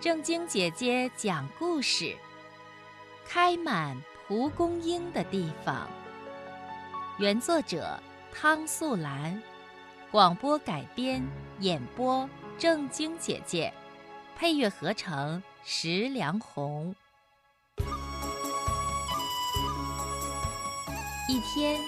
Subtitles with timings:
[0.00, 2.16] 正经姐姐讲故事：
[3.28, 3.94] 开满
[4.26, 5.86] 蒲公英的地方。
[7.18, 8.00] 原作者
[8.32, 9.42] 汤素兰，
[10.10, 11.22] 广播改编
[11.58, 12.26] 演播
[12.56, 13.70] 正经姐姐，
[14.34, 16.94] 配乐合成石良红。
[21.28, 21.78] 一天，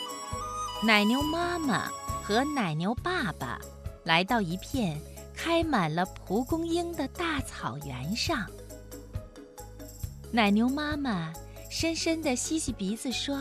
[0.85, 1.89] 奶牛妈妈
[2.23, 3.59] 和奶牛爸爸
[4.05, 5.01] 来到一片。
[5.45, 8.49] 开满了蒲公英的大草原上，
[10.31, 11.33] 奶牛妈妈
[11.69, 13.37] 深深地吸吸鼻子说：“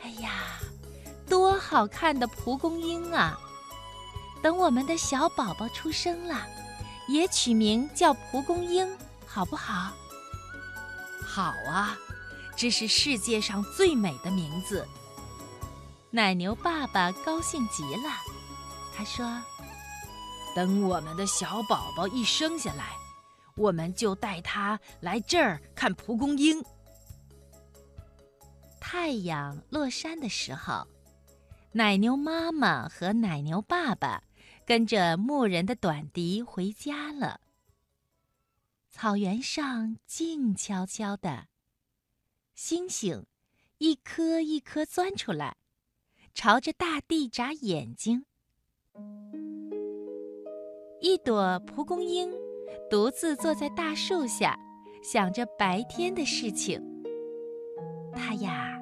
[0.00, 0.58] 哎呀，
[1.28, 3.38] 多好看的蒲公英啊！
[4.42, 6.46] 等我们的小宝宝出生了，
[7.06, 8.88] 也取名叫蒲公英，
[9.26, 9.92] 好不好
[11.22, 11.98] ？”“好啊，
[12.56, 14.88] 这是世界上最美的名字。”
[16.10, 18.10] 奶牛爸爸高兴极了，
[18.96, 19.38] 他说。
[20.54, 22.92] 等我们的小宝宝一生下来，
[23.56, 26.62] 我们就带他来这儿看蒲公英。
[28.80, 30.86] 太阳落山的时候，
[31.72, 34.22] 奶牛妈妈和奶牛爸爸
[34.66, 37.40] 跟着牧人的短笛回家了。
[38.90, 41.46] 草原上静悄悄的，
[42.54, 43.24] 星星
[43.78, 45.56] 一颗一颗钻出来，
[46.34, 48.26] 朝着大地眨眼睛。
[51.02, 52.30] 一朵蒲公英
[52.88, 54.56] 独自坐在大树下，
[55.02, 56.80] 想着白天的事情。
[58.14, 58.80] 它呀，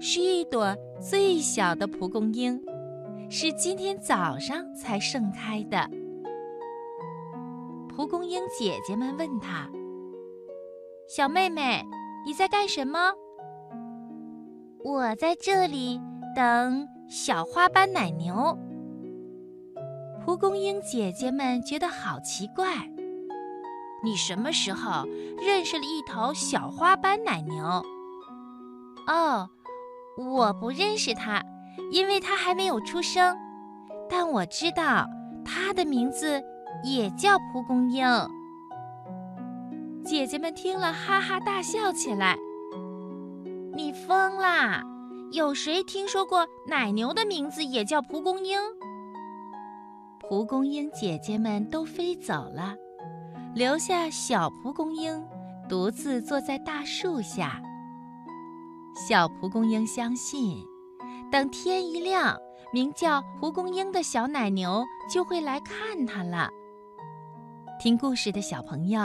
[0.00, 2.60] 是一朵最小的蒲公英，
[3.30, 5.88] 是今天早上才盛开的。
[7.88, 9.70] 蒲公英姐姐们问它
[11.06, 11.86] ：“小妹妹，
[12.26, 13.12] 你在干什么
[14.82, 16.00] ？”“我在这里
[16.34, 18.58] 等小花斑奶牛。”
[20.30, 22.88] 蒲公英姐姐们觉得好奇怪，
[24.00, 25.04] 你什么时候
[25.44, 27.64] 认识了一头小花斑奶牛？
[29.08, 29.50] 哦，
[30.16, 31.42] 我不认识它，
[31.90, 33.36] 因为它还没有出生。
[34.08, 35.04] 但我知道
[35.44, 36.40] 它的名字
[36.84, 38.06] 也叫蒲公英。
[40.04, 42.38] 姐姐们听了哈哈大笑起来。
[43.74, 44.84] 你疯啦！
[45.32, 48.60] 有谁听说过奶牛的名字也叫蒲公英？
[50.30, 52.76] 蒲公英姐姐们都飞走了，
[53.52, 55.20] 留下小蒲公英
[55.68, 57.60] 独自坐在大树下。
[58.94, 60.64] 小蒲公英相信，
[61.32, 62.38] 等天一亮，
[62.72, 66.48] 名叫蒲公英的小奶牛就会来看它了。
[67.80, 69.00] 听故事的小朋友，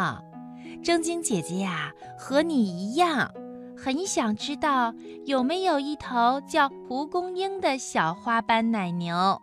[0.83, 3.31] 正经姐姐呀，和你一样，
[3.75, 4.93] 很想知道
[5.25, 9.41] 有没有一头叫蒲公英的小花斑奶牛。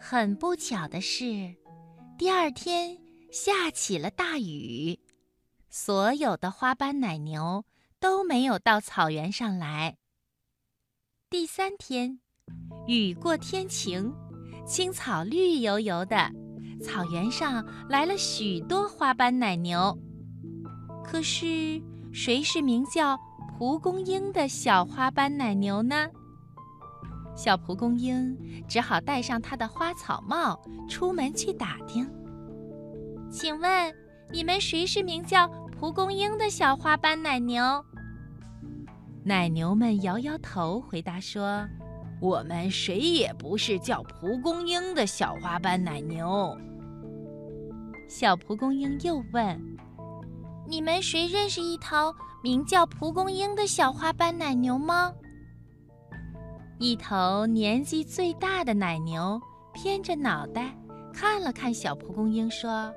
[0.00, 1.54] 很不巧的是，
[2.16, 2.96] 第二天
[3.32, 4.98] 下起了大雨，
[5.68, 7.64] 所有的花斑奶牛
[7.98, 9.96] 都没有到草原上来。
[11.28, 12.20] 第三天，
[12.86, 14.14] 雨过天晴，
[14.64, 16.30] 青草绿油油的，
[16.80, 19.98] 草原上来了许多花斑奶牛。
[21.04, 21.82] 可是，
[22.12, 23.18] 谁是名叫
[23.58, 26.08] 蒲公英的小花斑奶牛呢？
[27.38, 32.10] 小蒲公英只好戴上它的花草帽，出门去打听。
[33.30, 33.94] 请问
[34.32, 35.46] 你们谁是名叫
[35.78, 37.62] 蒲公英的小花斑奶牛？
[39.22, 41.64] 奶牛们摇摇头，回答说
[42.20, 46.58] ：“我们谁也不是叫蒲公英的小花斑奶牛。”
[48.10, 49.62] 小蒲公英又问
[50.66, 52.12] ：“你们谁认识一头
[52.42, 55.12] 名叫蒲公英的小花斑奶牛吗？”
[56.80, 59.40] 一头年纪最大的奶牛
[59.74, 60.72] 偏着脑袋
[61.12, 62.92] 看了看小蒲公英，说：“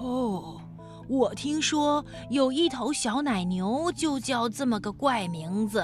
[0.00, 0.58] 哦，
[1.06, 5.80] 我听说有一头小奶牛就叫这么个怪名字。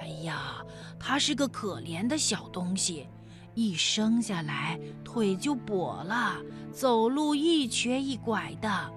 [0.00, 0.64] 哎呀，
[0.98, 3.06] 它是个可怜的小东西，
[3.52, 6.36] 一生下来腿就跛了，
[6.72, 8.90] 走路一瘸一拐的。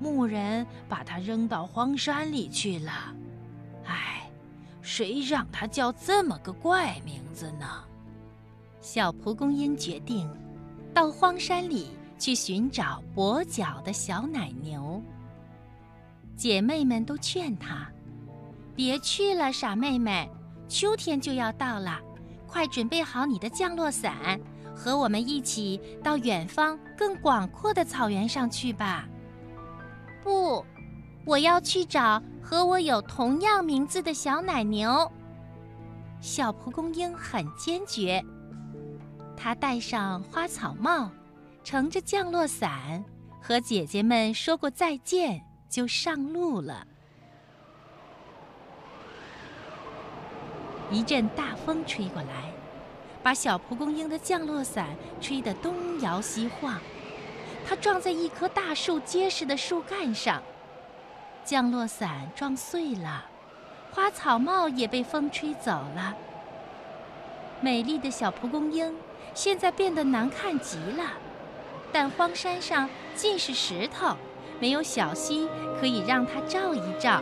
[0.00, 2.92] 牧人把它扔到荒山里去了。
[3.84, 4.16] 唉。”
[4.92, 7.64] 谁让他叫这么个怪名字呢？
[8.80, 10.28] 小蒲公英决定
[10.92, 15.00] 到荒山里去寻找跛脚的小奶牛。
[16.34, 17.88] 姐妹们都劝她
[18.74, 20.28] ：“别去了，傻妹妹，
[20.66, 22.00] 秋天就要到了，
[22.48, 24.40] 快准备好你的降落伞，
[24.74, 29.06] 和我们一起到远方更广阔的草原上去吧。”
[30.24, 30.64] 不，
[31.30, 32.20] 我要去找。
[32.42, 35.08] 和我有同样名字的小奶牛，
[36.20, 38.20] 小蒲公英很坚决。
[39.36, 41.08] 它戴上花草帽，
[41.62, 43.04] 乘着降落伞，
[43.40, 46.84] 和姐姐们说过再见，就上路了。
[50.90, 52.52] 一阵大风吹过来，
[53.22, 54.88] 把小蒲公英的降落伞
[55.20, 56.80] 吹得东摇西晃。
[57.64, 60.42] 它撞在一棵大树结实的树干上，
[61.50, 63.26] 降落伞撞碎了，
[63.90, 66.14] 花草帽也被风吹走了。
[67.60, 68.94] 美丽的小蒲公英
[69.34, 71.02] 现在变得难看极了，
[71.90, 74.16] 但荒山上尽是石头，
[74.60, 75.48] 没有小溪
[75.80, 77.20] 可以让它照一照。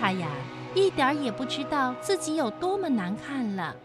[0.00, 0.26] 它呀。
[0.74, 3.76] 一点儿也不知道自己有多么难看了。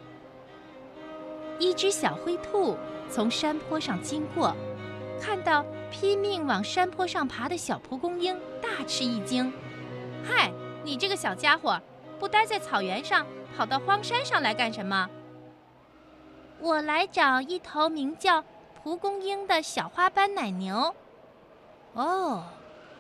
[1.60, 2.78] 一只小灰兔
[3.10, 4.56] 从山坡上经过，
[5.20, 9.52] 看到拼命往山坡上爬的小蒲公英，大吃一惊
[10.28, 10.52] ：“嗨，
[10.84, 11.80] 你这个小家伙，
[12.20, 13.26] 不待在草原上，
[13.56, 15.08] 跑到荒山上来干什么
[16.60, 18.44] ？”“我来找一头名叫
[18.82, 20.96] 蒲公英的小花斑奶牛。
[21.94, 22.44] ”“哦，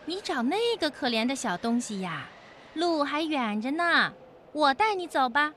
[0.05, 2.27] 你找那个可怜的小东西呀？”
[2.75, 4.11] 路还远着呢，
[4.51, 5.53] 我带你走吧。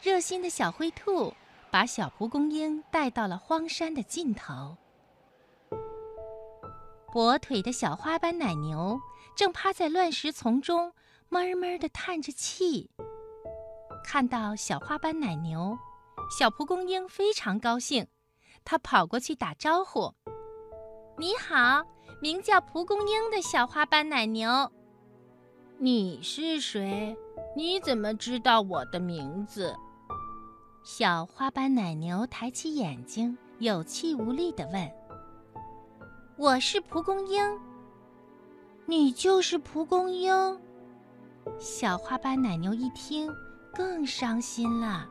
[0.00, 1.34] 热心的小灰兔
[1.70, 4.76] 把小蒲公英带到了荒山的尽头。
[7.14, 9.00] 跛腿的小花斑奶牛
[9.36, 10.92] 正趴在乱石丛中，
[11.28, 12.90] 闷闷地叹着气。
[14.04, 15.78] 看到小花斑奶牛，
[16.36, 18.08] 小蒲公英非常高兴，
[18.64, 20.12] 它跑过去打招呼
[21.16, 21.84] ：“你好，
[22.20, 24.72] 名叫蒲公英的小花斑奶牛。”
[25.78, 27.16] 你是谁？
[27.54, 29.72] 你怎么知道我的名字？
[30.84, 34.90] 小花斑奶牛抬起眼睛，有气无力地问
[36.36, 37.40] ：“我是蒲公英。
[38.86, 40.58] 你就是蒲公英？”
[41.60, 43.32] 小花斑奶牛一听，
[43.72, 45.08] 更伤心了。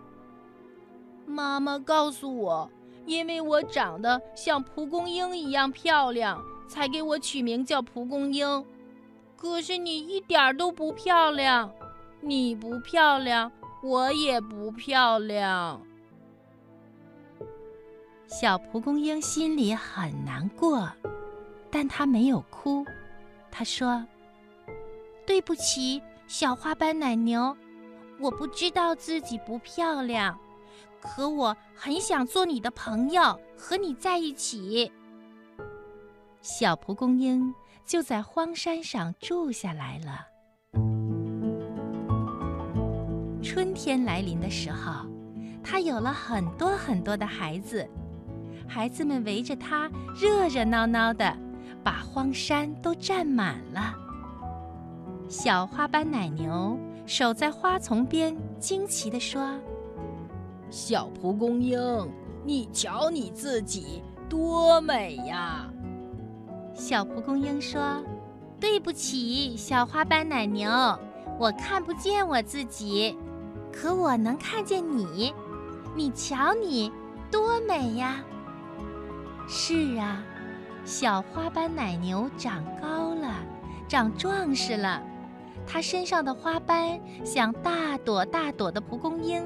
[1.25, 2.69] 妈妈告诉我，
[3.05, 8.65] 因为我长得像蒲公英一样漂亮，才给我取名叫蒲公英。
[9.37, 11.71] 可是你一点都不漂亮，
[12.19, 13.49] 你不漂亮，
[13.81, 15.81] 我也不漂亮。
[18.27, 20.89] 小蒲公英心里很难过，
[21.69, 22.85] 但他没有哭。
[23.51, 24.05] 他说
[25.25, 27.55] ：“对不起，小花斑奶牛，
[28.19, 30.37] 我不知道自己不漂亮，
[30.99, 34.91] 可我很想做你的朋友，和你在一起。”
[36.41, 37.53] 小蒲公英。
[37.85, 40.25] 就在荒山上住下来了。
[43.43, 45.05] 春天来临的时候，
[45.61, 47.85] 他有了很多很多的孩子，
[48.67, 51.35] 孩子们围着它热热闹闹的，
[51.83, 53.93] 把荒山都占满了。
[55.27, 59.59] 小花斑奶牛守在花丛边，惊奇地说
[60.69, 61.79] ：“小蒲公英，
[62.45, 65.69] 你瞧你自己多美呀！”
[66.73, 68.03] 小蒲公英说
[68.59, 70.69] ：“对不起，小花斑奶牛，
[71.39, 73.15] 我看不见我自己，
[73.71, 75.33] 可我能看见你。
[75.95, 76.91] 你瞧你，
[77.29, 78.23] 多美呀！”
[79.47, 80.23] 是啊，
[80.85, 83.35] 小花斑奶牛长高了，
[83.87, 85.01] 长壮实了，
[85.67, 89.45] 它身上的花斑像大朵大朵的蒲公英，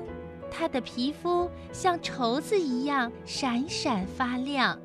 [0.49, 4.77] 它的皮肤像绸子一样闪闪发亮。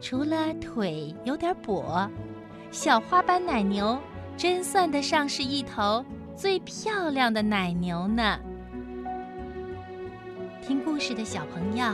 [0.00, 2.08] 除了腿有点跛，
[2.70, 3.98] 小花斑奶牛
[4.36, 6.04] 真算得上是一头
[6.36, 8.38] 最漂亮的奶牛呢。
[10.62, 11.84] 听故事的小朋友，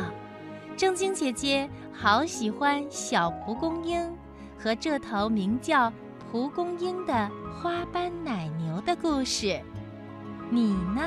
[0.77, 4.13] 正晶姐姐好喜欢小蒲公英
[4.59, 5.93] 和这头名叫
[6.31, 9.61] 蒲公英的花斑奶牛的故事，
[10.51, 11.01] 你呢？